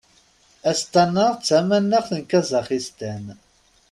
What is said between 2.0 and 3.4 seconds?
n Kazaxistan.